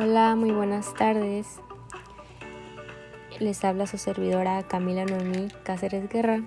Hola, 0.00 0.36
muy 0.36 0.52
buenas 0.52 0.94
tardes. 0.94 1.58
Les 3.40 3.64
habla 3.64 3.88
su 3.88 3.98
servidora 3.98 4.62
Camila 4.62 5.04
Noemí 5.04 5.48
Cáceres 5.64 6.08
Guerra 6.08 6.44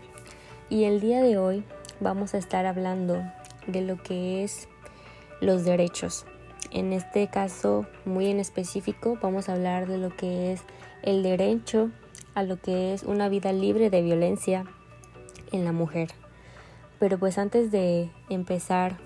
y 0.69 0.85
el 0.85 1.01
día 1.01 1.21
de 1.21 1.37
hoy 1.37 1.65
vamos 1.99 2.33
a 2.33 2.37
estar 2.37 2.65
hablando 2.65 3.21
de 3.67 3.81
lo 3.81 4.01
que 4.01 4.45
es 4.45 4.69
los 5.41 5.65
derechos. 5.65 6.25
En 6.71 6.93
este 6.93 7.27
caso, 7.27 7.85
muy 8.05 8.27
en 8.27 8.39
específico, 8.39 9.17
vamos 9.21 9.49
a 9.49 9.53
hablar 9.55 9.85
de 9.85 9.97
lo 9.97 10.15
que 10.15 10.53
es 10.53 10.61
el 11.03 11.21
derecho 11.21 11.89
a 12.35 12.43
lo 12.43 12.55
que 12.55 12.93
es 12.93 13.03
una 13.03 13.27
vida 13.27 13.51
libre 13.51 13.89
de 13.89 14.01
violencia 14.01 14.63
en 15.51 15.65
la 15.65 15.73
mujer. 15.73 16.11
Pero 16.99 17.19
pues 17.19 17.37
antes 17.37 17.69
de 17.69 18.11
empezar 18.29 18.97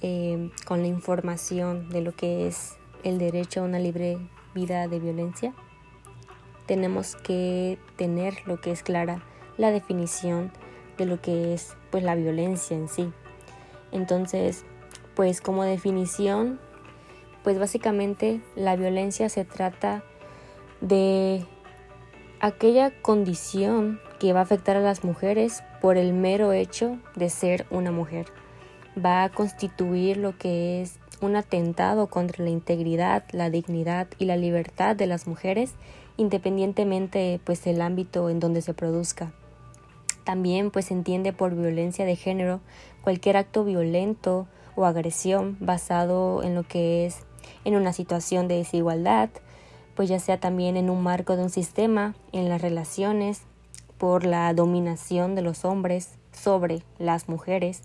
eh, 0.00 0.50
con 0.66 0.80
la 0.82 0.88
información 0.88 1.90
de 1.90 2.00
lo 2.00 2.10
que 2.10 2.48
es 2.48 2.76
el 3.02 3.18
derecho 3.18 3.60
a 3.60 3.64
una 3.64 3.78
libre 3.78 4.18
vida 4.54 4.88
de 4.88 5.00
violencia, 5.00 5.54
tenemos 6.66 7.16
que 7.16 7.78
tener 7.96 8.34
lo 8.46 8.60
que 8.60 8.70
es 8.70 8.82
clara 8.82 9.22
la 9.56 9.70
definición 9.70 10.52
de 10.96 11.06
lo 11.06 11.20
que 11.20 11.54
es 11.54 11.76
pues 11.90 12.02
la 12.04 12.14
violencia 12.14 12.76
en 12.76 12.88
sí. 12.88 13.12
Entonces, 13.90 14.64
pues 15.14 15.40
como 15.40 15.64
definición, 15.64 16.60
pues 17.42 17.58
básicamente 17.58 18.40
la 18.56 18.76
violencia 18.76 19.28
se 19.28 19.44
trata 19.44 20.04
de 20.80 21.44
aquella 22.40 22.90
condición 23.02 24.00
que 24.18 24.32
va 24.32 24.40
a 24.40 24.44
afectar 24.44 24.76
a 24.76 24.80
las 24.80 25.04
mujeres 25.04 25.62
por 25.80 25.96
el 25.96 26.12
mero 26.12 26.52
hecho 26.52 26.98
de 27.14 27.28
ser 27.28 27.66
una 27.70 27.90
mujer. 27.90 28.26
Va 28.96 29.24
a 29.24 29.30
constituir 29.30 30.16
lo 30.16 30.36
que 30.38 30.82
es 30.82 30.98
un 31.22 31.36
atentado 31.36 32.08
contra 32.08 32.44
la 32.44 32.50
integridad, 32.50 33.24
la 33.32 33.50
dignidad 33.50 34.08
y 34.18 34.26
la 34.26 34.36
libertad 34.36 34.96
de 34.96 35.06
las 35.06 35.26
mujeres, 35.26 35.72
independientemente 36.16 37.40
pues 37.44 37.66
el 37.66 37.80
ámbito 37.80 38.28
en 38.28 38.40
donde 38.40 38.62
se 38.62 38.74
produzca. 38.74 39.32
También 40.24 40.70
pues 40.70 40.86
se 40.86 40.94
entiende 40.94 41.32
por 41.32 41.54
violencia 41.54 42.04
de 42.04 42.16
género 42.16 42.60
cualquier 43.02 43.36
acto 43.36 43.64
violento 43.64 44.46
o 44.76 44.84
agresión 44.84 45.56
basado 45.60 46.42
en 46.42 46.54
lo 46.54 46.62
que 46.62 47.06
es 47.06 47.18
en 47.64 47.76
una 47.76 47.92
situación 47.92 48.48
de 48.48 48.56
desigualdad, 48.56 49.30
pues 49.94 50.08
ya 50.08 50.18
sea 50.18 50.38
también 50.38 50.76
en 50.76 50.90
un 50.90 51.02
marco 51.02 51.36
de 51.36 51.42
un 51.42 51.50
sistema, 51.50 52.14
en 52.32 52.48
las 52.48 52.62
relaciones, 52.62 53.42
por 53.98 54.24
la 54.24 54.52
dominación 54.54 55.34
de 55.34 55.42
los 55.42 55.64
hombres 55.64 56.16
sobre 56.32 56.82
las 56.98 57.28
mujeres, 57.28 57.82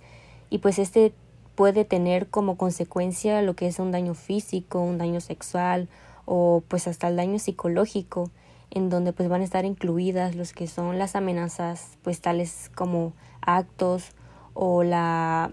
y 0.50 0.60
pues 0.60 0.80
este 0.80 1.14
puede 1.58 1.86
tener 1.86 2.28
como 2.28 2.56
consecuencia 2.56 3.42
lo 3.42 3.56
que 3.56 3.66
es 3.66 3.80
un 3.80 3.92
daño 3.92 4.14
físico, 4.14 4.80
un 4.80 5.00
daño 5.00 5.20
sexual 5.20 5.90
o 6.26 6.62
pues 6.68 6.88
hasta 6.88 7.08
el 7.08 7.16
daño 7.16 7.40
psicológico 7.40 8.30
en 8.70 8.92
donde 8.92 9.12
pues 9.12 9.28
van 9.28 9.42
a 9.42 9.44
estar 9.44 9.66
incluidas 9.66 10.36
los 10.36 10.54
que 10.54 10.68
son 10.68 11.00
las 11.00 11.16
amenazas 11.16 11.98
pues 12.04 12.22
tales 12.22 12.70
como 12.76 13.14
actos 13.42 14.12
o 14.54 14.84
la 14.84 15.50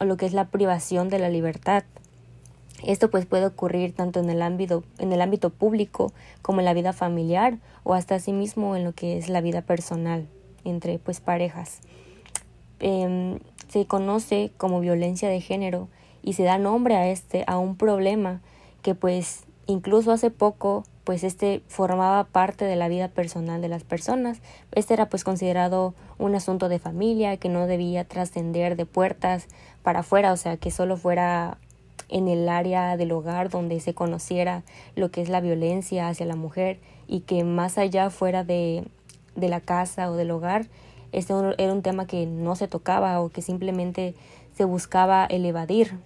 o 0.00 0.06
lo 0.06 0.16
que 0.16 0.24
es 0.24 0.32
la 0.32 0.48
privación 0.48 1.10
de 1.10 1.18
la 1.18 1.28
libertad. 1.28 1.84
Esto 2.82 3.10
pues 3.10 3.26
puede 3.26 3.44
ocurrir 3.44 3.94
tanto 3.94 4.20
en 4.20 4.30
el 4.30 4.40
ámbito 4.40 4.84
en 4.98 5.12
el 5.12 5.20
ámbito 5.20 5.50
público 5.50 6.14
como 6.40 6.60
en 6.60 6.64
la 6.64 6.72
vida 6.72 6.94
familiar 6.94 7.58
o 7.84 7.92
hasta 7.92 8.14
asimismo 8.14 8.74
en 8.74 8.84
lo 8.84 8.94
que 8.94 9.18
es 9.18 9.28
la 9.28 9.42
vida 9.42 9.60
personal 9.60 10.28
entre 10.64 10.98
pues 10.98 11.20
parejas. 11.20 11.80
Em, 12.80 13.38
se 13.72 13.86
conoce 13.86 14.52
como 14.58 14.80
violencia 14.80 15.30
de 15.30 15.40
género 15.40 15.88
y 16.22 16.34
se 16.34 16.42
da 16.42 16.58
nombre 16.58 16.94
a 16.94 17.08
este, 17.08 17.42
a 17.46 17.56
un 17.56 17.76
problema 17.76 18.42
que 18.82 18.94
pues 18.94 19.44
incluso 19.66 20.12
hace 20.12 20.30
poco 20.30 20.84
pues 21.04 21.24
este 21.24 21.62
formaba 21.68 22.24
parte 22.24 22.66
de 22.66 22.76
la 22.76 22.88
vida 22.88 23.08
personal 23.08 23.62
de 23.62 23.68
las 23.68 23.82
personas. 23.82 24.42
Este 24.72 24.92
era 24.92 25.08
pues 25.08 25.24
considerado 25.24 25.94
un 26.18 26.34
asunto 26.34 26.68
de 26.68 26.78
familia 26.78 27.38
que 27.38 27.48
no 27.48 27.66
debía 27.66 28.04
trascender 28.04 28.76
de 28.76 28.84
puertas 28.84 29.46
para 29.82 30.00
afuera, 30.00 30.32
o 30.32 30.36
sea, 30.36 30.58
que 30.58 30.70
solo 30.70 30.98
fuera 30.98 31.56
en 32.10 32.28
el 32.28 32.50
área 32.50 32.98
del 32.98 33.12
hogar 33.12 33.48
donde 33.48 33.80
se 33.80 33.94
conociera 33.94 34.64
lo 34.96 35.10
que 35.10 35.22
es 35.22 35.30
la 35.30 35.40
violencia 35.40 36.08
hacia 36.08 36.26
la 36.26 36.36
mujer 36.36 36.78
y 37.08 37.20
que 37.20 37.42
más 37.42 37.78
allá 37.78 38.10
fuera 38.10 38.44
de, 38.44 38.84
de 39.34 39.48
la 39.48 39.60
casa 39.60 40.10
o 40.10 40.14
del 40.16 40.30
hogar 40.30 40.66
este 41.12 41.34
era 41.58 41.72
un 41.72 41.82
tema 41.82 42.06
que 42.06 42.26
no 42.26 42.56
se 42.56 42.68
tocaba 42.68 43.20
o 43.20 43.28
que 43.28 43.42
simplemente 43.42 44.14
se 44.56 44.64
buscaba 44.64 45.24
el 45.26 45.44
evadir, 45.44 45.98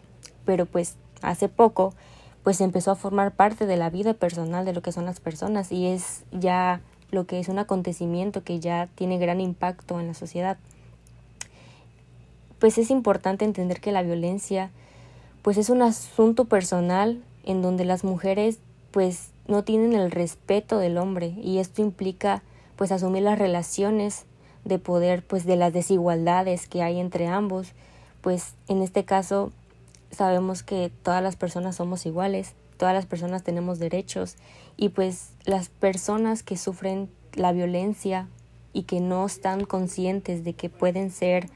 pero 0.44 0.66
pues 0.66 0.96
hace 1.22 1.48
poco 1.48 1.94
pues 2.42 2.60
empezó 2.60 2.92
a 2.92 2.96
formar 2.96 3.32
parte 3.32 3.66
de 3.66 3.76
la 3.76 3.90
vida 3.90 4.14
personal 4.14 4.64
de 4.64 4.72
lo 4.72 4.80
que 4.80 4.92
son 4.92 5.04
las 5.04 5.18
personas 5.18 5.72
y 5.72 5.86
es 5.86 6.22
ya 6.30 6.80
lo 7.10 7.26
que 7.26 7.40
es 7.40 7.48
un 7.48 7.58
acontecimiento 7.58 8.44
que 8.44 8.60
ya 8.60 8.88
tiene 8.94 9.18
gran 9.18 9.40
impacto 9.40 9.98
en 9.98 10.06
la 10.06 10.14
sociedad. 10.14 10.56
Pues 12.58 12.78
es 12.78 12.90
importante 12.90 13.44
entender 13.44 13.80
que 13.80 13.92
la 13.92 14.02
violencia 14.02 14.70
pues 15.42 15.56
es 15.58 15.70
un 15.70 15.82
asunto 15.82 16.44
personal 16.44 17.20
en 17.44 17.62
donde 17.62 17.84
las 17.84 18.04
mujeres 18.04 18.58
pues 18.90 19.30
no 19.46 19.64
tienen 19.64 19.92
el 19.92 20.10
respeto 20.10 20.78
del 20.78 20.98
hombre 20.98 21.34
y 21.42 21.58
esto 21.58 21.82
implica 21.82 22.42
pues 22.76 22.92
asumir 22.92 23.22
las 23.22 23.38
relaciones 23.38 24.24
de 24.66 24.78
poder, 24.80 25.24
pues 25.24 25.46
de 25.46 25.56
las 25.56 25.72
desigualdades 25.72 26.68
que 26.68 26.82
hay 26.82 26.98
entre 26.98 27.28
ambos, 27.28 27.72
pues 28.20 28.54
en 28.68 28.82
este 28.82 29.04
caso 29.04 29.52
sabemos 30.10 30.62
que 30.62 30.90
todas 31.02 31.22
las 31.22 31.36
personas 31.36 31.76
somos 31.76 32.04
iguales, 32.04 32.54
todas 32.76 32.92
las 32.92 33.06
personas 33.06 33.44
tenemos 33.44 33.78
derechos 33.78 34.34
y 34.76 34.88
pues 34.88 35.30
las 35.44 35.68
personas 35.68 36.42
que 36.42 36.56
sufren 36.56 37.08
la 37.34 37.52
violencia 37.52 38.28
y 38.72 38.82
que 38.82 39.00
no 39.00 39.24
están 39.24 39.64
conscientes 39.64 40.42
de 40.42 40.54
que 40.54 40.68
pueden 40.68 41.10
ser 41.10 41.48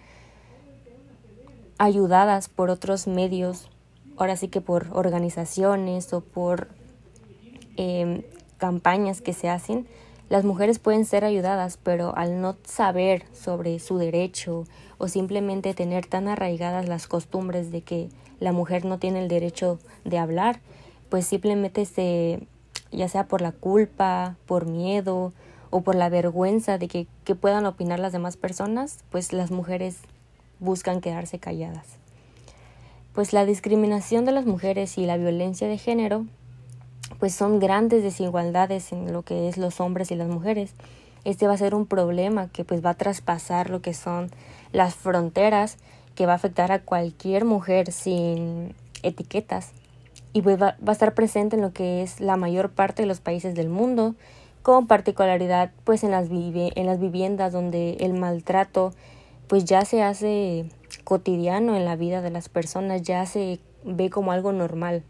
ayudadas 1.79 2.49
por 2.49 2.71
otros 2.71 3.09
medios, 3.09 3.69
ahora 4.17 4.37
sí 4.37 4.49
que 4.49 4.61
por 4.61 4.87
organizaciones 4.93 6.13
o 6.13 6.21
por 6.21 6.69
eh, 7.77 8.25
campañas 8.59 9.21
que 9.21 9.33
se 9.33 9.49
hacen, 9.49 9.89
las 10.31 10.45
mujeres 10.45 10.79
pueden 10.79 11.05
ser 11.05 11.25
ayudadas, 11.25 11.77
pero 11.77 12.17
al 12.17 12.41
no 12.41 12.57
saber 12.65 13.25
sobre 13.33 13.81
su 13.81 13.99
derecho 13.99 14.65
o 14.97 15.09
simplemente 15.09 15.75
tener 15.75 16.07
tan 16.07 16.29
arraigadas 16.29 16.89
las 16.89 17.09
costumbres 17.09 17.73
de 17.73 17.83
que 17.83 18.09
la 18.39 18.53
mujer 18.53 18.85
no 18.85 19.01
tiene 19.01 19.21
el 19.21 19.29
derecho 19.29 19.81
de 20.05 20.19
hablar, 20.19 20.61
pues 21.09 21.27
simplemente 21.27 21.85
se, 21.85 22.47
ya 22.93 23.09
sea 23.09 23.27
por 23.27 23.41
la 23.41 23.51
culpa, 23.51 24.37
por 24.47 24.67
miedo 24.67 25.33
o 25.71 25.81
por 25.81 25.97
la 25.97 26.09
vergüenza 26.09 26.79
de 26.79 26.87
que, 26.87 27.09
que 27.25 27.35
puedan 27.35 27.67
opinar 27.67 27.99
las 27.99 28.13
demás 28.13 28.37
personas, 28.37 29.01
pues 29.11 29.33
las 29.33 29.51
mujeres 29.51 29.99
buscan 30.61 31.01
quedarse 31.01 31.41
calladas. 31.41 31.99
Pues 33.15 33.33
la 33.33 33.45
discriminación 33.45 34.25
de 34.25 34.33
las 34.33 34.47
mujeres 34.47 34.97
y 34.97 35.07
la 35.07 35.17
violencia 35.17 35.67
de 35.67 35.77
género 35.77 36.27
pues 37.19 37.35
son 37.35 37.59
grandes 37.59 38.03
desigualdades 38.03 38.93
en 38.93 39.13
lo 39.13 39.23
que 39.23 39.49
es 39.49 39.59
los 39.59 39.81
hombres 39.81 40.11
y 40.11 40.15
las 40.15 40.29
mujeres. 40.29 40.75
Este 41.25 41.47
va 41.47 41.55
a 41.55 41.59
ser 41.59 41.75
un 41.75 41.87
problema 41.87 42.49
que 42.49 42.65
pues 42.65 42.85
va 42.85 42.91
a 42.91 42.95
traspasar 42.95 43.69
lo 43.69 43.83
que 43.83 43.93
son 43.93 44.31
las 44.73 44.95
fronteras, 44.95 45.77
que 46.15 46.27
va 46.27 46.33
a 46.33 46.37
afectar 46.37 46.73
a 46.73 46.81
cualquier 46.83 47.45
mujer 47.45 47.93
sin 47.93 48.75
etiquetas 49.03 49.73
y 50.33 50.43
pues 50.43 50.61
va, 50.61 50.77
a 50.85 50.93
estar 50.93 51.15
presente 51.15 51.57
en 51.57 51.63
lo 51.63 51.73
que 51.73 52.03
es 52.03 52.21
la 52.21 52.37
mayor 52.37 52.71
parte 52.71 53.03
de 53.03 53.07
los 53.07 53.21
países 53.21 53.55
del 53.55 53.69
mundo, 53.69 54.15
con 54.63 54.87
particularidad 54.87 55.73
pues 55.85 56.05
en 56.05 56.11
las, 56.11 56.29
en 56.31 56.87
las 56.87 57.01
viviendas 57.01 57.53
donde 57.53 57.95
el 58.01 58.15
maltrato 58.15 58.93
pues 59.49 59.65
ya 59.65 59.85
se 59.85 60.03
hace 60.03 60.67
cotidiano 61.03 61.77
en 61.77 61.85
la 61.85 61.97
vida 61.97 62.23
de 62.23 62.31
las 62.31 62.49
personas, 62.49 63.03
ya 63.03 63.27
se 63.27 63.59
ve 63.85 64.09
como 64.09 64.31
algo 64.33 64.53
normal. 64.53 65.03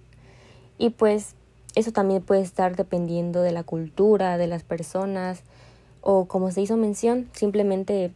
Y 0.78 0.90
pues 0.90 1.34
eso 1.74 1.92
también 1.92 2.22
puede 2.22 2.42
estar 2.42 2.76
dependiendo 2.76 3.42
de 3.42 3.52
la 3.52 3.62
cultura, 3.62 4.38
de 4.38 4.46
las 4.46 4.62
personas 4.62 5.42
o 6.00 6.26
como 6.26 6.50
se 6.50 6.62
hizo 6.62 6.76
mención, 6.76 7.28
simplemente 7.32 8.12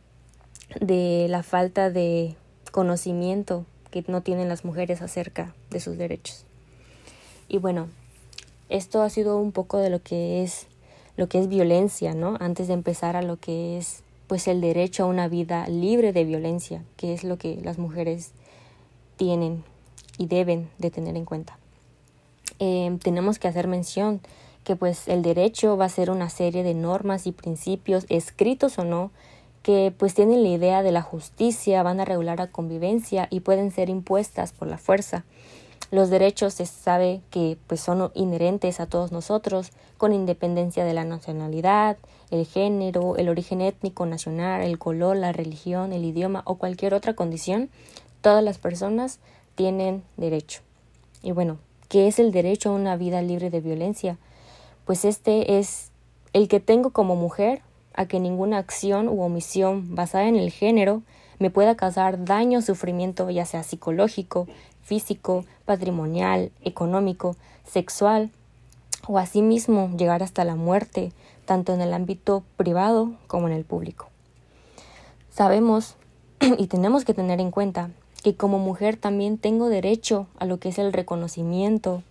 de 0.81 1.27
la 1.29 1.43
falta 1.43 1.91
de 1.91 2.35
conocimiento 2.73 3.65
que 3.91 4.05
no 4.09 4.23
tienen 4.23 4.49
las 4.49 4.65
mujeres 4.65 5.03
acerca 5.03 5.55
de 5.71 5.81
sus 5.81 5.97
derechos. 5.97 6.45
Y 7.49 7.59
bueno, 7.59 7.89
esto 8.69 9.03
ha 9.03 9.11
sido 9.11 9.39
un 9.39 9.53
poco 9.53 9.79
de 9.79 9.91
lo 9.91 10.03
que 10.03 10.43
es 10.43 10.67
lo 11.17 11.29
que 11.29 11.39
es 11.39 11.49
violencia, 11.49 12.13
¿no? 12.13 12.37
Antes 12.41 12.67
de 12.67 12.75
empezar 12.75 13.15
a 13.15 13.23
lo 13.23 13.37
que 13.37 13.79
es 13.79 14.03
pues 14.27 14.49
el 14.49 14.61
derecho 14.61 15.05
a 15.05 15.07
una 15.07 15.29
vida 15.29 15.69
libre 15.69 16.13
de 16.13 16.25
violencia, 16.25 16.83
que 16.97 17.13
es 17.13 17.23
lo 17.23 17.39
que 17.39 17.61
las 17.63 17.79
mujeres 17.79 18.33
tienen 19.17 19.63
y 20.19 20.27
deben 20.27 20.71
de 20.79 20.91
tener 20.91 21.17
en 21.17 21.25
cuenta. 21.25 21.59
Em, 22.67 22.99
tenemos 22.99 23.39
que 23.39 23.47
hacer 23.47 23.69
mención 23.69 24.23
que 24.65 24.75
pues 24.75 25.07
el 25.09 25.21
derecho 25.21 25.77
va 25.77 25.85
a 25.85 25.91
ser 25.91 26.11
una 26.11 26.31
serie 26.31 26.63
de 26.63 26.73
normas 26.73 27.27
y 27.27 27.33
principios 27.33 28.07
escritos 28.09 28.79
o 28.79 28.85
no 28.85 29.11
que 29.63 29.93
pues 29.99 30.15
tienen 30.15 30.43
la 30.43 30.49
idea 30.49 30.83
de 30.83 30.91
la 30.91 31.03
justicia, 31.03 31.83
van 31.83 32.01
a 32.01 32.07
regular 32.07 32.39
la 32.39 32.51
convivencia 32.51 33.29
y 33.29 33.41
pueden 33.41 33.71
ser 33.71 33.91
impuestas 33.91 34.53
por 34.53 34.67
la 34.67 34.79
fuerza. 34.79 35.25
Los 35.91 36.09
derechos 36.09 36.55
se 36.55 36.65
sabe 36.65 37.21
que 37.31 37.59
pues 37.67 37.81
son 37.83 38.11
inherentes 38.15 38.81
a 38.81 38.87
todos 38.87 39.13
nosotros, 39.13 39.71
con 39.99 40.15
independencia 40.15 40.87
de 40.87 40.95
la 40.95 41.05
nacionalidad, 41.05 41.99
el 42.31 42.47
género, 42.47 43.17
el 43.17 43.29
origen 43.29 43.61
étnico, 43.61 44.07
nacional, 44.07 44.63
el 44.63 44.79
color, 44.79 45.19
la 45.19 45.33
religión, 45.33 45.93
el 45.93 46.07
idioma 46.07 46.41
o 46.47 46.55
cualquier 46.55 46.95
otra 46.95 47.13
condición, 47.13 47.69
todas 48.23 48.43
las 48.43 48.57
personas 48.57 49.19
tienen 49.55 50.03
derecho. 50.17 50.63
Y 51.23 51.33
bueno, 51.33 51.59
¿qué 51.95 52.09
es 52.09 52.19
el 52.19 52.33
derecho 52.33 52.71
a 52.71 52.73
una 52.73 52.97
vida 52.97 53.23
libre 53.23 53.51
de 53.51 53.61
violencia? 53.61 54.19
Pues 54.85 55.05
este 55.05 55.61
es 55.61 55.93
el 56.33 56.49
que 56.49 56.59
tengo 56.59 56.91
como 56.91 57.15
mujer 57.15 57.63
a 57.95 58.07
que 58.07 58.19
ninguna 58.19 58.59
acción 58.59 59.07
u 59.09 59.23
omisión 59.23 59.95
basada 59.95 60.27
en 60.27 60.35
el 60.35 60.51
género 60.51 61.03
me 61.39 61.51
pueda 61.51 61.77
causar 61.77 62.25
daño 62.25 62.59
o 62.59 62.63
sufrimiento, 62.63 63.31
ya 63.31 63.47
sea 63.47 63.63
psicológico, 63.63 64.49
físico, 64.83 65.45
patrimonial, 65.67 66.51
económico, 66.65 67.37
sexual 67.65 68.33
o 69.07 69.21
asimismo 69.21 69.93
llegar 69.97 70.25
hasta 70.25 70.45
la 70.45 70.57
muerte, 70.57 71.13
tanto 71.45 71.75
en 71.75 71.81
el 71.81 71.95
ámbito 71.95 72.43
privado 72.57 73.13
como 73.29 73.47
en 73.47 73.55
el 73.55 73.65
público. 73.65 74.09
Sabemos 75.31 75.95
y 76.59 76.67
tenemos 76.67 77.05
que 77.05 77.15
tener 77.15 77.41
en 77.41 77.53
cuenta 77.53 77.91
que 78.25 78.35
como 78.35 78.59
mujer 78.59 78.97
también 78.97 79.37
tengo 79.37 79.69
derecho 79.69 80.29
a 80.39 80.47
lo 80.47 80.59
que 80.59 80.71
es 80.71 80.79
el 80.79 80.95
reconocimiento, 80.95 82.03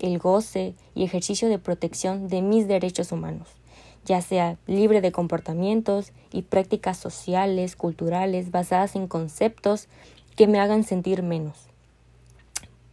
el 0.00 0.18
goce 0.18 0.74
y 0.96 1.04
ejercicio 1.04 1.48
de 1.48 1.60
protección 1.60 2.26
de 2.26 2.42
mis 2.42 2.66
derechos 2.66 3.12
humanos, 3.12 3.46
ya 4.04 4.20
sea 4.20 4.58
libre 4.66 5.00
de 5.00 5.12
comportamientos 5.12 6.10
y 6.32 6.42
prácticas 6.42 6.98
sociales, 6.98 7.76
culturales, 7.76 8.50
basadas 8.50 8.96
en 8.96 9.06
conceptos 9.06 9.86
que 10.34 10.48
me 10.48 10.58
hagan 10.58 10.82
sentir 10.82 11.22
menos. 11.22 11.56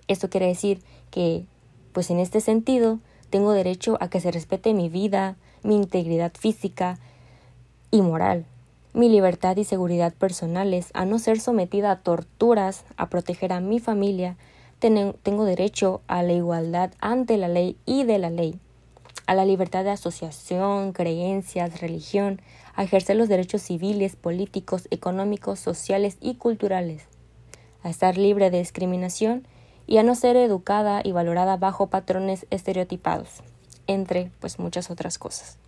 Esto 0.08 0.30
quiere 0.30 0.46
decir 0.46 0.80
que, 1.10 1.46
pues 1.94 2.12
en 2.12 2.20
este 2.20 2.42
sentido, 2.42 3.00
tengo 3.32 3.54
derecho 3.54 3.98
a 4.02 4.08
que 4.08 4.22
se 4.22 4.30
respete 4.30 4.76
mi 4.76 4.88
vida, 4.88 5.36
mi 5.64 5.76
integridad 5.76 6.32
física 6.38 7.00
y 7.90 8.04
moral, 8.04 8.46
mi 8.98 9.10
libertad 9.10 9.56
y 9.58 9.64
seguridad 9.64 10.12
personales, 10.12 10.90
a 10.96 11.06
no 11.06 11.20
ser 11.20 11.40
sometida 11.40 11.92
a 11.92 12.00
torturas, 12.00 12.84
a 12.98 13.10
proteger 13.10 13.54
a 13.54 13.60
mi 13.60 13.80
familia, 13.80 14.38
tengo 14.80 15.46
derecho 15.46 16.02
a 16.08 16.24
la 16.24 16.34
igualdad 16.34 16.92
ante 17.00 17.38
la 17.38 17.48
ley 17.48 17.78
y 17.86 18.06
de 18.06 18.18
la 18.18 18.32
ley, 18.32 18.60
a 19.28 19.36
la 19.36 19.46
libertad 19.46 19.84
de 19.84 19.92
asociación, 19.92 20.94
creencias, 20.94 21.80
religión, 21.80 22.42
a 22.74 22.84
ejercer 22.84 23.18
los 23.18 23.30
derechos 23.30 23.62
civiles, 23.62 24.16
políticos, 24.16 24.88
económicos, 24.90 25.60
sociales 25.60 26.18
y 26.20 26.34
culturales, 26.34 27.04
a 27.84 27.92
estar 27.92 28.18
libre 28.18 28.50
de 28.50 28.58
discriminación 28.58 29.48
y 29.86 30.00
a 30.00 30.04
no 30.04 30.16
ser 30.16 30.38
educada 30.38 31.02
y 31.04 31.12
valorada 31.12 31.56
bajo 31.56 31.86
patrones 31.86 32.48
estereotipados, 32.50 33.44
entre 33.86 34.32
pues 34.40 34.58
muchas 34.58 34.90
otras 34.90 35.20
cosas. 35.20 35.60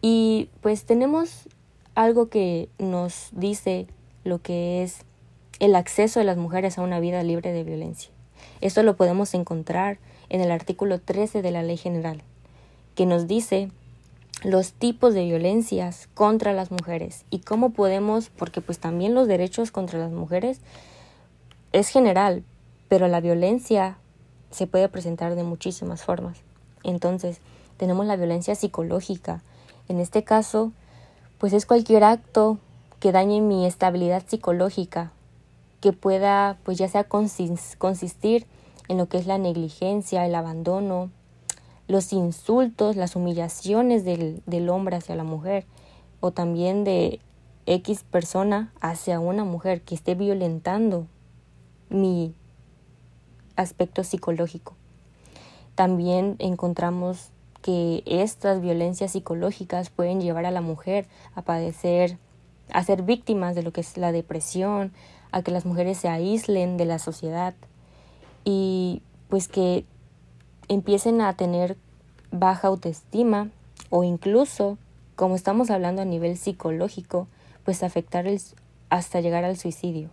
Y 0.00 0.48
pues 0.62 0.84
tenemos 0.84 1.48
algo 1.96 2.28
que 2.28 2.68
nos 2.78 3.30
dice 3.32 3.88
lo 4.22 4.40
que 4.40 4.84
es 4.84 4.98
el 5.58 5.74
acceso 5.74 6.20
de 6.20 6.26
las 6.26 6.36
mujeres 6.36 6.78
a 6.78 6.82
una 6.82 7.00
vida 7.00 7.22
libre 7.22 7.52
de 7.52 7.64
violencia. 7.64 8.10
Esto 8.60 8.82
lo 8.82 8.96
podemos 8.96 9.34
encontrar 9.34 9.98
en 10.28 10.42
el 10.42 10.50
artículo 10.50 11.00
13 11.00 11.42
de 11.42 11.50
la 11.50 11.62
Ley 11.62 11.78
General, 11.78 12.22
que 12.94 13.06
nos 13.06 13.26
dice 13.26 13.70
los 14.44 14.74
tipos 14.74 15.14
de 15.14 15.24
violencias 15.24 16.08
contra 16.12 16.52
las 16.52 16.70
mujeres 16.70 17.24
y 17.30 17.38
cómo 17.40 17.70
podemos, 17.70 18.28
porque 18.28 18.60
pues 18.60 18.78
también 18.78 19.14
los 19.14 19.26
derechos 19.26 19.70
contra 19.70 19.98
las 19.98 20.12
mujeres 20.12 20.60
es 21.72 21.88
general, 21.88 22.44
pero 22.88 23.08
la 23.08 23.20
violencia 23.20 23.96
se 24.50 24.66
puede 24.66 24.90
presentar 24.90 25.34
de 25.34 25.44
muchísimas 25.44 26.04
formas. 26.04 26.38
Entonces, 26.84 27.40
tenemos 27.78 28.04
la 28.04 28.16
violencia 28.16 28.54
psicológica. 28.54 29.42
En 29.88 29.98
este 29.98 30.24
caso, 30.24 30.72
pues 31.38 31.52
es 31.52 31.66
cualquier 31.66 32.04
acto 32.04 32.58
que 33.00 33.12
dañe 33.12 33.40
mi 33.40 33.66
estabilidad 33.66 34.22
psicológica, 34.26 35.12
que 35.80 35.92
pueda, 35.92 36.58
pues 36.64 36.78
ya 36.78 36.88
sea 36.88 37.04
consistir 37.04 38.46
en 38.88 38.98
lo 38.98 39.08
que 39.08 39.18
es 39.18 39.26
la 39.26 39.38
negligencia, 39.38 40.26
el 40.26 40.34
abandono, 40.34 41.10
los 41.88 42.12
insultos, 42.12 42.96
las 42.96 43.16
humillaciones 43.16 44.04
del, 44.04 44.42
del 44.46 44.68
hombre 44.68 44.96
hacia 44.96 45.14
la 45.14 45.24
mujer, 45.24 45.66
o 46.20 46.30
también 46.30 46.84
de 46.84 47.20
X 47.66 48.04
persona 48.10 48.72
hacia 48.80 49.20
una 49.20 49.44
mujer 49.44 49.82
que 49.82 49.94
esté 49.94 50.14
violentando 50.14 51.06
mi 51.88 52.34
aspecto 53.56 54.04
psicológico. 54.04 54.74
También 55.74 56.36
encontramos 56.38 57.30
que 57.66 58.04
estas 58.06 58.60
violencias 58.60 59.10
psicológicas 59.10 59.90
pueden 59.90 60.20
llevar 60.20 60.46
a 60.46 60.52
la 60.52 60.60
mujer 60.60 61.08
a 61.34 61.42
padecer, 61.42 62.16
a 62.70 62.84
ser 62.84 63.02
víctimas 63.02 63.56
de 63.56 63.64
lo 63.64 63.72
que 63.72 63.80
es 63.80 63.96
la 63.96 64.12
depresión, 64.12 64.92
a 65.32 65.42
que 65.42 65.50
las 65.50 65.66
mujeres 65.66 65.98
se 65.98 66.08
aíslen 66.08 66.76
de 66.76 66.84
la 66.84 67.00
sociedad 67.00 67.54
y 68.44 69.02
pues 69.28 69.48
que 69.48 69.84
empiecen 70.68 71.20
a 71.20 71.36
tener 71.36 71.76
baja 72.30 72.68
autoestima 72.68 73.50
o 73.90 74.04
incluso, 74.04 74.78
como 75.16 75.34
estamos 75.34 75.68
hablando 75.68 76.02
a 76.02 76.04
nivel 76.04 76.36
psicológico, 76.36 77.26
pues 77.64 77.82
afectar 77.82 78.28
hasta 78.90 79.20
llegar 79.20 79.44
al 79.44 79.56
suicidio. 79.56 80.08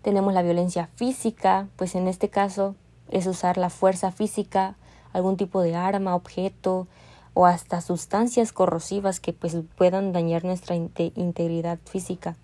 Tenemos 0.00 0.32
la 0.32 0.40
violencia 0.40 0.88
física, 0.96 1.68
pues 1.76 1.94
en 1.94 2.08
este 2.08 2.30
caso 2.30 2.76
es 3.10 3.26
usar 3.26 3.58
la 3.58 3.68
fuerza 3.68 4.10
física, 4.10 4.76
algún 5.14 5.38
tipo 5.38 5.62
de 5.62 5.74
arma, 5.74 6.14
objeto 6.14 6.86
o 7.32 7.46
hasta 7.46 7.80
sustancias 7.80 8.52
corrosivas 8.52 9.20
que 9.20 9.32
pues 9.32 9.56
puedan 9.76 10.12
dañar 10.12 10.44
nuestra 10.44 10.76
integridad 10.76 11.78
física. 11.84 12.36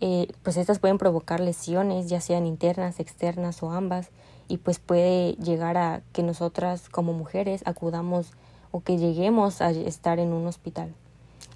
Eh, 0.00 0.28
pues 0.42 0.56
estas 0.56 0.80
pueden 0.80 0.98
provocar 0.98 1.40
lesiones, 1.40 2.08
ya 2.08 2.20
sean 2.20 2.46
internas, 2.46 2.98
externas 2.98 3.62
o 3.62 3.70
ambas, 3.70 4.10
y 4.48 4.58
pues 4.58 4.78
puede 4.78 5.32
llegar 5.34 5.78
a 5.78 6.02
que 6.12 6.22
nosotras 6.22 6.88
como 6.88 7.12
mujeres 7.12 7.62
acudamos 7.64 8.32
o 8.70 8.80
que 8.80 8.98
lleguemos 8.98 9.62
a 9.62 9.70
estar 9.70 10.18
en 10.18 10.32
un 10.32 10.46
hospital. 10.46 10.92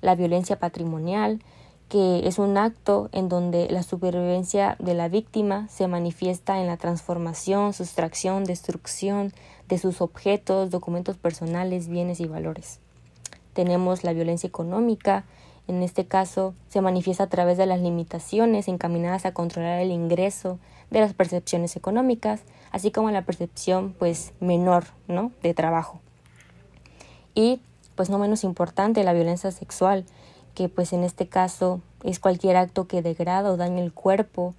La 0.00 0.14
violencia 0.14 0.58
patrimonial, 0.58 1.40
que 1.88 2.28
es 2.28 2.38
un 2.38 2.58
acto 2.58 3.08
en 3.12 3.28
donde 3.28 3.68
la 3.70 3.82
supervivencia 3.82 4.76
de 4.78 4.94
la 4.94 5.08
víctima 5.08 5.68
se 5.68 5.88
manifiesta 5.88 6.60
en 6.60 6.66
la 6.66 6.76
transformación, 6.76 7.72
sustracción, 7.72 8.44
destrucción 8.44 9.32
de 9.68 9.78
sus 9.78 10.00
objetos, 10.00 10.70
documentos 10.70 11.16
personales, 11.16 11.88
bienes 11.88 12.20
y 12.20 12.26
valores. 12.26 12.80
Tenemos 13.54 14.04
la 14.04 14.12
violencia 14.12 14.46
económica, 14.46 15.24
en 15.66 15.82
este 15.82 16.06
caso 16.06 16.54
se 16.68 16.80
manifiesta 16.80 17.24
a 17.24 17.28
través 17.28 17.58
de 17.58 17.66
las 17.66 17.80
limitaciones 17.80 18.68
encaminadas 18.68 19.26
a 19.26 19.32
controlar 19.32 19.80
el 19.80 19.90
ingreso 19.90 20.58
de 20.90 21.00
las 21.00 21.12
percepciones 21.12 21.76
económicas, 21.76 22.42
así 22.70 22.90
como 22.90 23.10
la 23.10 23.22
percepción 23.22 23.94
pues 23.98 24.32
menor, 24.40 24.84
¿no? 25.06 25.32
de 25.42 25.54
trabajo. 25.54 26.00
Y 27.34 27.60
pues 27.96 28.10
no 28.10 28.18
menos 28.18 28.44
importante 28.44 29.04
la 29.04 29.12
violencia 29.12 29.50
sexual, 29.50 30.04
que 30.58 30.68
pues 30.68 30.92
en 30.92 31.04
este 31.04 31.28
caso 31.28 31.80
es 32.02 32.18
cualquier 32.18 32.56
acto 32.56 32.88
que 32.88 33.00
degrada 33.00 33.52
o 33.52 33.56
daña 33.56 33.80
el 33.80 33.92
cuerpo 33.92 34.56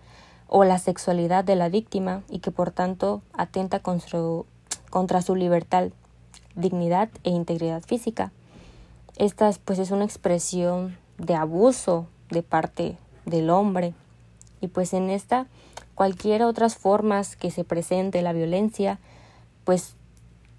o 0.48 0.64
la 0.64 0.80
sexualidad 0.80 1.44
de 1.44 1.58
la 1.58 1.68
víctima 1.68 2.24
y 2.30 2.40
que 2.40 2.52
por 2.52 2.72
tanto 2.72 3.22
atenta 3.34 3.82
contra 3.82 5.22
su 5.22 5.36
libertad, 5.36 5.90
dignidad 6.56 7.10
e 7.26 7.32
integridad 7.32 7.84
física. 7.84 8.32
Esta 9.18 9.52
pues 9.66 9.78
es 9.78 9.92
una 9.92 10.06
expresión 10.06 10.96
de 11.18 11.36
abuso 11.36 12.08
de 12.30 12.44
parte 12.44 12.98
del 13.26 13.50
hombre 13.50 13.94
y 14.62 14.70
pues 14.70 14.94
en 14.94 15.10
esta 15.10 15.48
cualquier 15.96 16.44
otras 16.44 16.78
formas 16.78 17.36
que 17.36 17.52
se 17.52 17.66
presente 17.66 18.22
la 18.22 18.32
violencia 18.32 19.00
pues 19.66 19.96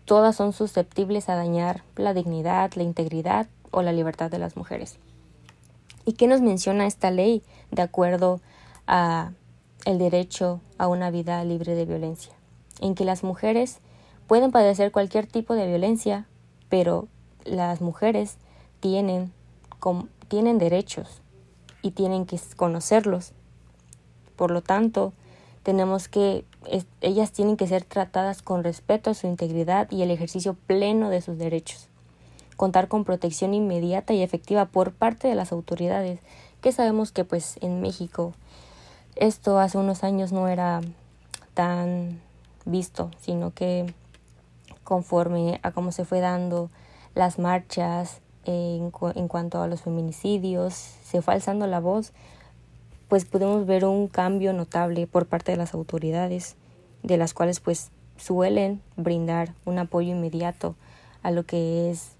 todas 0.04 0.37
son 0.37 0.52
susceptibles 0.52 1.30
a 1.30 1.37
dañar 1.37 1.82
la 1.97 2.12
dignidad, 2.12 2.73
la 2.75 2.82
integridad 2.82 3.47
o 3.70 3.80
la 3.80 3.92
libertad 3.92 4.30
de 4.30 4.38
las 4.38 4.54
mujeres. 4.59 4.99
¿Y 6.04 6.14
qué 6.14 6.26
nos 6.26 6.40
menciona 6.40 6.87
esta 6.87 7.11
ley 7.11 7.42
de 7.71 7.83
acuerdo 7.83 8.40
a 8.87 9.33
el 9.85 9.99
derecho 9.99 10.61
a 10.78 10.88
una 10.88 11.11
vida 11.11 11.45
libre 11.45 11.75
de 11.75 11.85
violencia? 11.85 12.33
En 12.80 12.95
que 12.95 13.04
las 13.04 13.23
mujeres 13.23 13.80
pueden 14.26 14.50
padecer 14.50 14.92
cualquier 14.92 15.26
tipo 15.26 15.54
de 15.54 15.66
violencia, 15.66 16.26
pero 16.69 17.09
las 17.45 17.80
mujeres 17.80 18.38
tienen, 18.80 19.33
tienen 20.28 20.59
derechos 20.59 21.23
y 21.83 21.90
tienen 21.90 22.25
que 22.25 22.40
conocerlos. 22.57 23.33
Por 24.37 24.50
lo 24.50 24.62
tanto, 24.62 25.12
tenemos 25.62 26.09
que 26.09 26.47
ellas 27.02 27.33
tienen 27.33 27.59
que 27.59 27.66
ser 27.66 27.85
tratadas 27.85 28.40
con 28.40 28.64
respeto 28.64 29.11
a 29.11 29.14
su 29.14 29.26
integridad 29.26 29.90
y 29.90 30.02
el 30.02 30.11
ejercicio 30.11 30.54
pleno 30.54 31.11
de 31.11 31.21
sus 31.21 31.37
derechos 31.37 31.89
contar 32.61 32.88
con 32.88 33.05
protección 33.05 33.55
inmediata 33.55 34.12
y 34.12 34.23
efectiva 34.23 34.67
por 34.67 34.93
parte 34.93 35.26
de 35.29 35.35
las 35.35 35.50
autoridades, 35.50 36.21
que 36.61 36.73
sabemos 36.73 37.11
que 37.11 37.25
pues 37.25 37.57
en 37.62 37.81
México 37.81 38.35
esto 39.17 39.59
hace 39.59 39.79
unos 39.79 40.05
años 40.05 40.31
no 40.31 40.47
era 40.47 40.83
tan 41.55 42.21
visto, 42.67 43.11
sino 43.19 43.55
que 43.55 43.95
conforme 44.85 45.59
a 45.62 45.71
cómo 45.71 45.90
se 45.90 46.05
fue 46.05 46.21
dando 46.21 46.69
las 47.14 47.38
marchas 47.38 48.21
en, 48.45 48.90
cuanto 48.90 49.62
a 49.62 49.67
los 49.67 49.81
feminicidios, 49.81 50.75
se 50.75 51.23
fue 51.23 51.33
alzando 51.33 51.67
la 51.67 51.81
voz, 51.81 52.12
pues 53.09 53.25
podemos 53.25 53.64
ver 53.64 53.87
un 53.87 54.07
cambio 54.07 54.52
notable 54.52 55.07
por 55.07 55.25
parte 55.25 55.52
de 55.52 55.57
las 55.57 55.73
autoridades, 55.73 56.57
de 57.02 57.17
las 57.17 57.33
cuales 57.33 57.59
pues 57.59 57.90
suelen 58.19 58.83
brindar 58.99 59.55
un 59.64 59.79
apoyo 59.79 60.11
inmediato 60.11 60.75
a 61.23 61.31
lo 61.31 61.47
que 61.47 61.90
es 61.90 62.20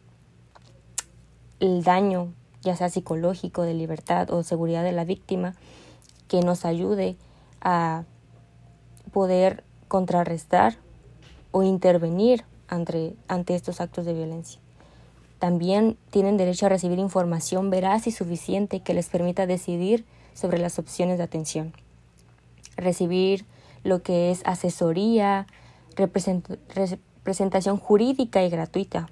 el 1.61 1.85
daño, 1.85 2.33
ya 2.63 2.75
sea 2.77 2.89
psicológico, 2.89 3.63
de 3.63 3.75
libertad 3.75 4.31
o 4.31 4.43
seguridad 4.43 4.83
de 4.83 4.93
la 4.93 5.05
víctima, 5.05 5.55
que 6.29 6.41
nos 6.41 6.65
ayude 6.65 7.17
a 7.61 8.05
poder 9.13 9.65
contrarrestar 9.89 10.77
o 11.53 11.63
intervenir 11.63 12.45
ante, 12.69 13.17
ante 13.29 13.55
estos 13.55 13.81
actos 13.81 14.05
de 14.07 14.15
violencia. 14.15 14.61
También 15.39 15.97
tienen 16.11 16.37
derecho 16.37 16.67
a 16.67 16.69
recibir 16.69 16.99
información 16.99 17.71
veraz 17.71 18.07
y 18.07 18.13
suficiente 18.13 18.81
que 18.81 18.95
les 18.95 19.09
permita 19.09 19.47
decidir 19.47 20.05
sobre 20.35 20.59
las 20.59 20.79
opciones 20.79 21.19
de 21.19 21.25
atención. 21.25 21.73
Recibir 22.77 23.47
lo 23.83 24.03
que 24.03 24.31
es 24.31 24.43
asesoría, 24.45 25.47
representación 25.97 27.79
jurídica 27.79 28.43
y 28.45 28.51
gratuita. 28.51 29.09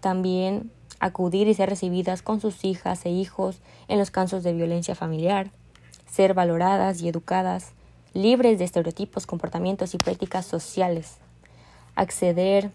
También 0.00 0.70
acudir 1.00 1.48
y 1.48 1.54
ser 1.54 1.68
recibidas 1.68 2.22
con 2.22 2.40
sus 2.40 2.64
hijas 2.64 3.04
e 3.06 3.10
hijos 3.10 3.60
en 3.88 3.98
los 3.98 4.10
casos 4.10 4.42
de 4.42 4.52
violencia 4.52 4.94
familiar, 4.94 5.50
ser 6.10 6.34
valoradas 6.34 7.00
y 7.02 7.08
educadas, 7.08 7.72
libres 8.12 8.58
de 8.58 8.64
estereotipos, 8.64 9.26
comportamientos 9.26 9.94
y 9.94 9.98
prácticas 9.98 10.46
sociales, 10.46 11.18
acceder 11.96 12.70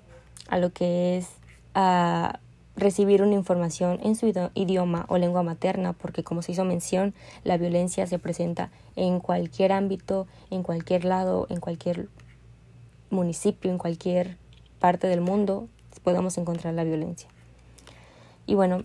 a 0.47 0.57
lo 0.57 0.71
que 0.71 1.17
es 1.17 1.27
a 1.73 2.39
recibir 2.75 3.21
una 3.21 3.35
información 3.35 3.99
en 4.03 4.15
su 4.15 4.31
idioma 4.53 5.05
o 5.09 5.17
lengua 5.17 5.43
materna, 5.43 5.93
porque 5.93 6.23
como 6.23 6.41
se 6.41 6.53
hizo 6.53 6.65
mención, 6.65 7.13
la 7.43 7.57
violencia 7.57 8.07
se 8.07 8.19
presenta 8.19 8.71
en 8.95 9.19
cualquier 9.19 9.71
ámbito, 9.71 10.27
en 10.49 10.63
cualquier 10.63 11.05
lado, 11.05 11.45
en 11.49 11.59
cualquier 11.59 12.07
municipio, 13.09 13.71
en 13.71 13.77
cualquier 13.77 14.37
parte 14.79 15.07
del 15.07 15.21
mundo, 15.21 15.67
podemos 16.03 16.37
encontrar 16.37 16.73
la 16.73 16.83
violencia. 16.83 17.29
Y 18.49 18.55
bueno, 18.55 18.83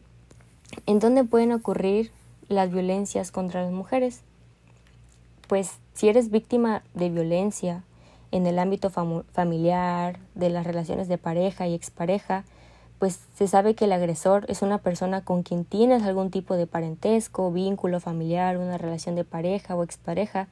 ¿en 0.84 0.98
dónde 0.98 1.24
pueden 1.24 1.50
ocurrir 1.52 2.12
las 2.50 2.70
violencias 2.70 3.30
contra 3.30 3.62
las 3.62 3.72
mujeres? 3.72 4.20
Pues 5.48 5.78
si 5.94 6.10
eres 6.10 6.30
víctima 6.30 6.82
de 6.92 7.08
violencia 7.08 7.82
en 8.30 8.46
el 8.46 8.58
ámbito 8.58 8.90
familiar, 8.90 10.18
de 10.34 10.50
las 10.50 10.66
relaciones 10.66 11.08
de 11.08 11.16
pareja 11.16 11.66
y 11.66 11.72
expareja, 11.72 12.44
pues 12.98 13.20
se 13.36 13.48
sabe 13.48 13.74
que 13.74 13.86
el 13.86 13.92
agresor 13.92 14.44
es 14.48 14.60
una 14.60 14.76
persona 14.76 15.22
con 15.24 15.42
quien 15.42 15.64
tienes 15.64 16.02
algún 16.02 16.30
tipo 16.30 16.56
de 16.56 16.66
parentesco, 16.66 17.50
vínculo 17.50 18.00
familiar, 18.00 18.58
una 18.58 18.76
relación 18.76 19.14
de 19.14 19.24
pareja 19.24 19.76
o 19.76 19.82
expareja, 19.82 20.46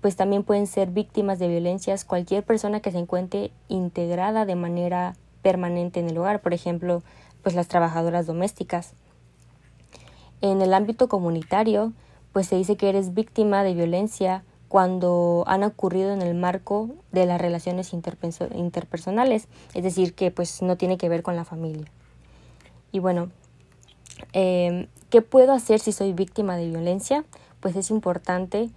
pues 0.00 0.14
también 0.14 0.44
pueden 0.44 0.68
ser 0.68 0.90
víctimas 0.90 1.40
de 1.40 1.48
violencias 1.48 2.04
cualquier 2.04 2.44
persona 2.44 2.78
que 2.78 2.92
se 2.92 2.98
encuentre 2.98 3.50
integrada 3.66 4.46
de 4.46 4.54
manera 4.54 5.16
permanente 5.42 5.98
en 5.98 6.08
el 6.08 6.18
hogar, 6.18 6.42
por 6.42 6.54
ejemplo, 6.54 7.02
pues 7.46 7.54
las 7.54 7.68
trabajadoras 7.68 8.26
domésticas. 8.26 8.94
En 10.40 10.60
el 10.62 10.74
ámbito 10.74 11.08
comunitario, 11.08 11.92
pues 12.32 12.48
se 12.48 12.56
dice 12.56 12.76
que 12.76 12.88
eres 12.88 13.14
víctima 13.14 13.62
de 13.62 13.72
violencia 13.72 14.42
cuando 14.66 15.44
han 15.46 15.62
ocurrido 15.62 16.12
en 16.12 16.22
el 16.22 16.34
marco 16.34 16.90
de 17.12 17.24
las 17.24 17.40
relaciones 17.40 17.92
interpersonales, 17.92 19.46
es 19.74 19.84
decir, 19.84 20.14
que 20.14 20.32
pues 20.32 20.60
no 20.60 20.76
tiene 20.76 20.98
que 20.98 21.08
ver 21.08 21.22
con 21.22 21.36
la 21.36 21.44
familia. 21.44 21.86
Y 22.90 22.98
bueno, 22.98 23.30
eh, 24.32 24.88
¿qué 25.08 25.22
puedo 25.22 25.52
hacer 25.52 25.78
si 25.78 25.92
soy 25.92 26.14
víctima 26.14 26.56
de 26.56 26.66
violencia? 26.66 27.24
Pues 27.60 27.76
es 27.76 27.92
importante 27.92 28.70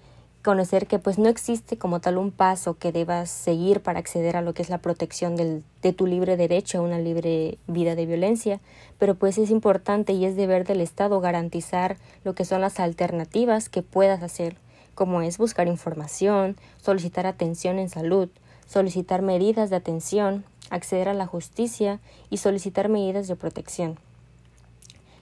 conocer 0.50 0.88
que 0.88 0.98
pues 0.98 1.20
no 1.20 1.30
existe 1.30 1.78
como 1.78 2.00
tal 2.00 2.18
un 2.18 2.32
paso 2.32 2.74
que 2.74 2.92
debas 2.92 3.30
seguir 3.30 3.82
para 3.82 4.00
acceder 4.00 4.36
a 4.36 4.42
lo 4.42 4.56
que 4.56 4.64
es 4.64 4.70
la 4.72 4.80
protección 4.80 5.36
del, 5.36 5.64
de 5.84 5.94
tu 5.94 6.08
libre 6.08 6.38
derecho 6.38 6.80
a 6.80 6.82
una 6.82 6.98
libre 6.98 7.60
vida 7.68 7.94
de 7.94 8.08
violencia, 8.08 8.60
pero 8.98 9.14
pues 9.14 9.38
es 9.38 9.52
importante 9.52 10.14
y 10.14 10.26
es 10.26 10.36
deber 10.36 10.66
del 10.66 10.82
Estado 10.82 11.22
garantizar 11.22 11.98
lo 12.24 12.34
que 12.34 12.46
son 12.46 12.62
las 12.62 12.80
alternativas 12.80 13.70
que 13.70 13.84
puedas 13.84 14.24
hacer, 14.24 14.56
como 14.96 15.22
es 15.22 15.38
buscar 15.38 15.68
información, 15.68 16.58
solicitar 16.82 17.28
atención 17.28 17.78
en 17.78 17.90
salud, 17.90 18.28
solicitar 18.66 19.22
medidas 19.22 19.70
de 19.70 19.76
atención, 19.76 20.46
acceder 20.72 21.10
a 21.10 21.14
la 21.14 21.28
justicia 21.28 22.00
y 22.32 22.38
solicitar 22.38 22.90
medidas 22.90 23.28
de 23.28 23.36
protección. 23.36 24.00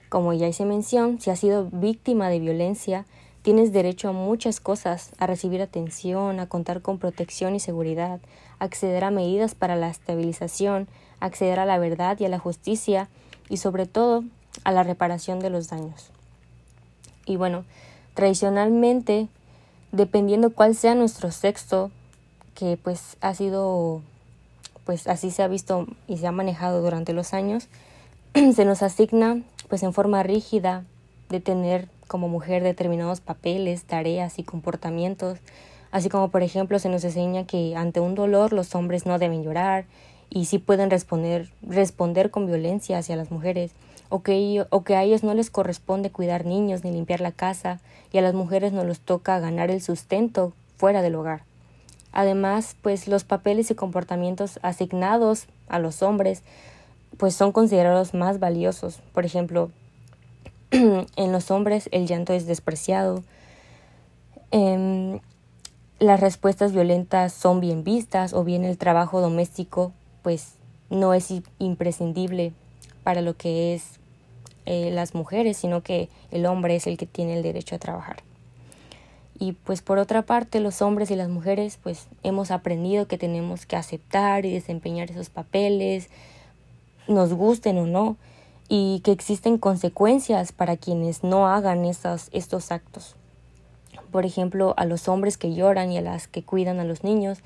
Como 0.08 0.32
ya 0.32 0.48
hice 0.48 0.64
mención, 0.64 1.20
si 1.20 1.28
has 1.28 1.38
sido 1.38 1.68
víctima 1.70 2.30
de 2.30 2.40
violencia, 2.40 3.04
Tienes 3.42 3.72
derecho 3.72 4.08
a 4.08 4.12
muchas 4.12 4.60
cosas, 4.60 5.12
a 5.18 5.26
recibir 5.26 5.62
atención, 5.62 6.40
a 6.40 6.48
contar 6.48 6.82
con 6.82 6.98
protección 6.98 7.54
y 7.54 7.60
seguridad, 7.60 8.20
acceder 8.58 9.04
a 9.04 9.10
medidas 9.10 9.54
para 9.54 9.76
la 9.76 9.88
estabilización, 9.88 10.88
acceder 11.20 11.60
a 11.60 11.66
la 11.66 11.78
verdad 11.78 12.18
y 12.20 12.24
a 12.24 12.28
la 12.28 12.38
justicia 12.38 13.08
y 13.48 13.58
sobre 13.58 13.86
todo 13.86 14.24
a 14.64 14.72
la 14.72 14.82
reparación 14.82 15.38
de 15.38 15.50
los 15.50 15.68
daños. 15.68 16.10
Y 17.26 17.36
bueno, 17.36 17.64
tradicionalmente, 18.14 19.28
dependiendo 19.92 20.50
cuál 20.50 20.74
sea 20.74 20.94
nuestro 20.94 21.30
sexo, 21.30 21.90
que 22.54 22.76
pues 22.76 23.16
ha 23.20 23.34
sido, 23.34 24.02
pues 24.84 25.06
así 25.06 25.30
se 25.30 25.42
ha 25.42 25.48
visto 25.48 25.86
y 26.08 26.18
se 26.18 26.26
ha 26.26 26.32
manejado 26.32 26.82
durante 26.82 27.12
los 27.12 27.34
años, 27.34 27.68
se 28.54 28.64
nos 28.64 28.82
asigna 28.82 29.42
pues 29.68 29.82
en 29.82 29.92
forma 29.92 30.22
rígida 30.22 30.84
de 31.28 31.40
tener 31.40 31.88
como 32.08 32.28
mujer 32.28 32.64
determinados 32.64 33.20
papeles, 33.20 33.84
tareas 33.84 34.40
y 34.40 34.42
comportamientos, 34.42 35.38
así 35.92 36.08
como 36.08 36.30
por 36.30 36.42
ejemplo 36.42 36.80
se 36.80 36.88
nos 36.88 37.04
enseña 37.04 37.46
que 37.46 37.76
ante 37.76 38.00
un 38.00 38.16
dolor 38.16 38.52
los 38.52 38.74
hombres 38.74 39.06
no 39.06 39.18
deben 39.18 39.44
llorar 39.44 39.84
y 40.30 40.46
sí 40.46 40.58
pueden 40.58 40.90
responder, 40.90 41.48
responder 41.62 42.30
con 42.30 42.46
violencia 42.46 42.98
hacia 42.98 43.16
las 43.16 43.30
mujeres, 43.30 43.70
o 44.08 44.22
que, 44.22 44.66
o 44.70 44.82
que 44.82 44.96
a 44.96 45.02
ellos 45.04 45.22
no 45.22 45.34
les 45.34 45.50
corresponde 45.50 46.10
cuidar 46.10 46.44
niños 46.44 46.82
ni 46.82 46.90
limpiar 46.90 47.20
la 47.20 47.32
casa, 47.32 47.80
y 48.12 48.18
a 48.18 48.22
las 48.22 48.34
mujeres 48.34 48.72
no 48.72 48.84
les 48.84 49.00
toca 49.00 49.38
ganar 49.38 49.70
el 49.70 49.82
sustento 49.82 50.52
fuera 50.76 51.02
del 51.02 51.14
hogar. 51.14 51.42
Además, 52.12 52.74
pues 52.82 53.06
los 53.06 53.24
papeles 53.24 53.70
y 53.70 53.74
comportamientos 53.74 54.58
asignados 54.62 55.46
a 55.68 55.78
los 55.78 56.02
hombres 56.02 56.42
pues 57.16 57.34
son 57.34 57.52
considerados 57.52 58.14
más 58.14 58.38
valiosos. 58.38 59.00
Por 59.12 59.24
ejemplo, 59.24 59.70
en 60.70 61.32
los 61.32 61.50
hombres 61.50 61.88
el 61.92 62.06
llanto 62.06 62.32
es 62.32 62.46
despreciado. 62.46 63.22
Em, 64.50 65.20
las 65.98 66.20
respuestas 66.20 66.72
violentas 66.72 67.32
son 67.32 67.60
bien 67.60 67.84
vistas 67.84 68.32
o 68.32 68.44
bien 68.44 68.64
el 68.64 68.78
trabajo 68.78 69.20
doméstico 69.20 69.92
pues 70.22 70.54
no 70.90 71.14
es 71.14 71.32
imprescindible 71.58 72.52
para 73.02 73.20
lo 73.20 73.36
que 73.36 73.74
es 73.74 73.98
eh, 74.66 74.90
las 74.92 75.14
mujeres, 75.14 75.56
sino 75.56 75.82
que 75.82 76.08
el 76.30 76.46
hombre 76.46 76.76
es 76.76 76.86
el 76.86 76.96
que 76.96 77.06
tiene 77.06 77.36
el 77.36 77.42
derecho 77.42 77.74
a 77.74 77.78
trabajar. 77.78 78.22
Y 79.38 79.52
pues 79.52 79.82
por 79.82 79.98
otra 79.98 80.22
parte, 80.22 80.60
los 80.60 80.82
hombres 80.82 81.10
y 81.10 81.16
las 81.16 81.28
mujeres 81.28 81.78
pues 81.82 82.08
hemos 82.22 82.50
aprendido 82.50 83.06
que 83.06 83.18
tenemos 83.18 83.66
que 83.66 83.76
aceptar 83.76 84.44
y 84.44 84.52
desempeñar 84.52 85.10
esos 85.10 85.30
papeles, 85.30 86.08
nos 87.06 87.32
gusten 87.32 87.78
o 87.78 87.86
no, 87.86 88.16
y 88.68 89.00
que 89.00 89.12
existen 89.12 89.58
consecuencias 89.58 90.52
para 90.52 90.76
quienes 90.76 91.24
no 91.24 91.48
hagan 91.48 91.84
estos, 91.84 92.28
estos 92.32 92.70
actos. 92.70 93.16
Por 94.10 94.24
ejemplo, 94.24 94.74
a 94.76 94.84
los 94.84 95.08
hombres 95.08 95.38
que 95.38 95.54
lloran 95.54 95.90
y 95.92 95.98
a 95.98 96.02
las 96.02 96.28
que 96.28 96.42
cuidan 96.42 96.80
a 96.80 96.84
los 96.84 97.04
niños, 97.04 97.38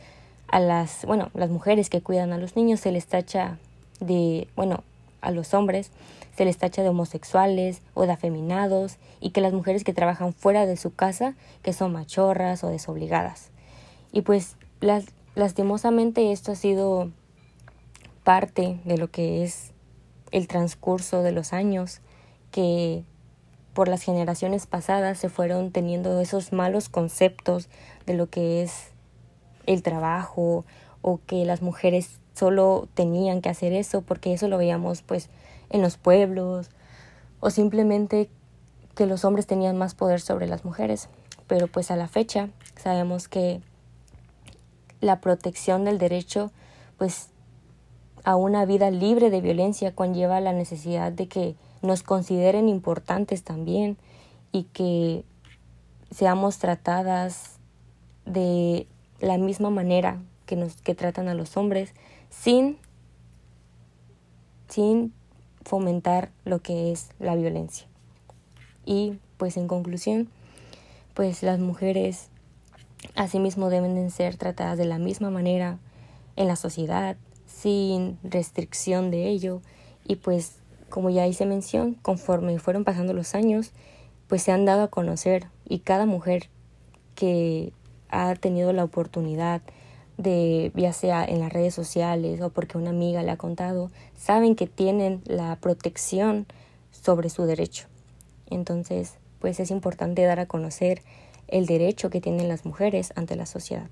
a 0.48 0.60
las, 0.60 1.04
bueno, 1.06 1.30
las 1.34 1.50
mujeres 1.50 1.90
que 1.90 2.02
cuidan 2.02 2.32
a 2.32 2.38
los 2.38 2.56
niños 2.56 2.80
se 2.80 2.92
les 2.92 3.06
tacha 3.06 3.58
de, 4.00 4.48
bueno, 4.56 4.82
a 5.20 5.30
los 5.30 5.54
hombres 5.54 5.90
se 6.36 6.44
les 6.44 6.58
tacha 6.58 6.82
de 6.82 6.88
homosexuales 6.88 7.82
o 7.94 8.06
de 8.06 8.12
afeminados 8.12 8.96
y 9.20 9.30
que 9.30 9.40
las 9.40 9.52
mujeres 9.52 9.84
que 9.84 9.92
trabajan 9.92 10.32
fuera 10.32 10.66
de 10.66 10.76
su 10.76 10.94
casa 10.94 11.34
que 11.62 11.72
son 11.72 11.92
machorras 11.92 12.64
o 12.64 12.68
desobligadas. 12.68 13.50
Y 14.12 14.22
pues 14.22 14.56
las, 14.80 15.04
lastimosamente 15.34 16.32
esto 16.32 16.52
ha 16.52 16.56
sido 16.56 17.10
parte 18.24 18.78
de 18.84 18.98
lo 18.98 19.08
que 19.08 19.44
es 19.44 19.71
el 20.32 20.48
transcurso 20.48 21.22
de 21.22 21.32
los 21.32 21.52
años 21.52 22.00
que 22.50 23.04
por 23.74 23.88
las 23.88 24.02
generaciones 24.02 24.66
pasadas 24.66 25.18
se 25.18 25.28
fueron 25.28 25.70
teniendo 25.70 26.20
esos 26.20 26.52
malos 26.52 26.88
conceptos 26.88 27.68
de 28.06 28.14
lo 28.14 28.28
que 28.28 28.62
es 28.62 28.88
el 29.66 29.82
trabajo 29.82 30.64
o 31.00 31.20
que 31.26 31.44
las 31.44 31.62
mujeres 31.62 32.18
solo 32.34 32.88
tenían 32.94 33.40
que 33.40 33.48
hacer 33.48 33.72
eso 33.72 34.02
porque 34.02 34.32
eso 34.32 34.48
lo 34.48 34.58
veíamos 34.58 35.02
pues 35.02 35.28
en 35.70 35.82
los 35.82 35.96
pueblos 35.96 36.70
o 37.40 37.50
simplemente 37.50 38.28
que 38.94 39.06
los 39.06 39.24
hombres 39.24 39.46
tenían 39.46 39.76
más 39.76 39.94
poder 39.94 40.20
sobre 40.20 40.46
las 40.46 40.64
mujeres. 40.64 41.08
Pero 41.46 41.66
pues 41.66 41.90
a 41.90 41.96
la 41.96 42.08
fecha 42.08 42.50
sabemos 42.76 43.28
que 43.28 43.60
la 45.00 45.20
protección 45.20 45.84
del 45.84 45.98
derecho 45.98 46.52
pues 46.98 47.28
a 48.24 48.36
una 48.36 48.64
vida 48.64 48.90
libre 48.90 49.30
de 49.30 49.40
violencia 49.40 49.94
conlleva 49.94 50.40
la 50.40 50.52
necesidad 50.52 51.12
de 51.12 51.28
que 51.28 51.56
nos 51.82 52.02
consideren 52.02 52.68
importantes 52.68 53.42
también 53.42 53.96
y 54.52 54.64
que 54.64 55.24
seamos 56.10 56.58
tratadas 56.58 57.58
de 58.24 58.86
la 59.20 59.38
misma 59.38 59.70
manera 59.70 60.18
que 60.46 60.56
nos 60.56 60.76
que 60.76 60.94
tratan 60.94 61.28
a 61.28 61.34
los 61.34 61.56
hombres 61.56 61.94
sin 62.30 62.78
sin 64.68 65.12
fomentar 65.64 66.30
lo 66.44 66.60
que 66.60 66.92
es 66.92 67.10
la 67.18 67.34
violencia. 67.36 67.86
Y 68.84 69.18
pues 69.36 69.56
en 69.56 69.68
conclusión, 69.68 70.28
pues 71.14 71.42
las 71.42 71.58
mujeres 71.58 72.28
asimismo 73.14 73.68
deben 73.68 73.94
de 73.94 74.10
ser 74.10 74.36
tratadas 74.36 74.78
de 74.78 74.84
la 74.84 74.98
misma 74.98 75.30
manera 75.30 75.78
en 76.36 76.48
la 76.48 76.56
sociedad, 76.56 77.16
sin 77.52 78.18
restricción 78.23 79.11
de 79.11 79.28
ello. 79.28 79.61
Y 80.06 80.16
pues 80.16 80.56
como 80.88 81.11
ya 81.11 81.26
hice 81.26 81.47
mención, 81.47 81.94
conforme 82.02 82.59
fueron 82.59 82.85
pasando 82.85 83.12
los 83.12 83.35
años, 83.35 83.73
pues 84.28 84.42
se 84.42 84.52
han 84.52 84.64
dado 84.64 84.82
a 84.82 84.88
conocer 84.88 85.47
y 85.68 85.80
cada 85.80 86.06
mujer 86.06 86.49
que 87.14 87.73
ha 88.09 88.35
tenido 88.35 88.73
la 88.73 88.85
oportunidad 88.85 89.62
de, 90.18 90.71
ya 90.75 90.92
sea 90.92 91.25
en 91.25 91.40
las 91.40 91.52
redes 91.52 91.75
sociales 91.75 92.40
o 92.40 92.50
porque 92.50 92.78
una 92.78 92.90
amiga 92.90 93.23
le 93.23 93.30
ha 93.30 93.37
contado, 93.37 93.90
saben 94.16 94.54
que 94.54 94.66
tienen 94.66 95.23
la 95.25 95.56
protección 95.56 96.47
sobre 96.90 97.30
su 97.30 97.44
derecho. 97.44 97.87
Entonces, 98.50 99.14
pues 99.40 99.61
es 99.61 99.71
importante 99.71 100.23
dar 100.23 100.40
a 100.40 100.47
conocer 100.47 101.02
el 101.49 101.66
derecho 101.66 102.11
que 102.11 102.21
tienen 102.21 102.49
las 102.49 102.64
mujeres 102.64 103.12
ante 103.16 103.37
la 103.37 103.47
sociedad. 103.47 103.88